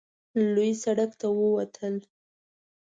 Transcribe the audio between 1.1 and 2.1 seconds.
ته ووتل.